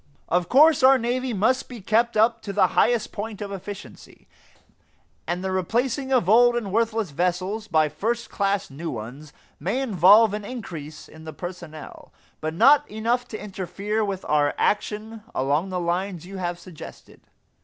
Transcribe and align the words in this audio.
Of 0.29 0.49
course 0.49 0.81
our 0.81 0.97
navy 0.97 1.31
must 1.31 1.69
be 1.69 1.79
kept 1.79 2.17
up 2.17 2.41
to 2.41 2.51
the 2.51 2.69
highest 2.73 3.11
point 3.11 3.39
of 3.39 3.51
efficiency, 3.51 4.27
and 5.27 5.43
the 5.43 5.51
replacing 5.51 6.11
of 6.11 6.27
old 6.27 6.55
and 6.55 6.71
worthless 6.71 7.11
vessels 7.11 7.67
by 7.67 7.87
first 7.87 8.31
class 8.31 8.71
new 8.71 8.89
ones 8.89 9.31
may 9.59 9.79
involve 9.79 10.33
an 10.33 10.43
increase 10.43 11.07
in 11.07 11.23
the 11.25 11.33
personnel; 11.33 12.11
but 12.39 12.55
not 12.55 12.89
enough 12.89 13.27
to 13.27 13.39
interfere 13.39 14.03
with 14.03 14.25
our 14.25 14.55
action 14.57 15.21
along 15.35 15.69
the 15.69 15.79
lines 15.79 16.25
you 16.25 16.37
have 16.37 16.57
suggested. 16.57 17.21